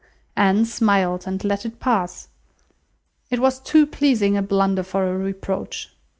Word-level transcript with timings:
Anne 0.35 0.65
smiled, 0.65 1.25
and 1.27 1.43
let 1.45 1.63
it 1.63 1.79
pass. 1.79 2.27
It 3.29 3.37
was 3.39 3.59
too 3.59 3.85
pleasing 3.85 4.35
a 4.35 4.41
blunder 4.41 4.81
for 4.81 5.07
a 5.07 5.15
reproach. 5.15 5.93